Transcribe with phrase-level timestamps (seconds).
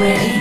[0.00, 0.35] ready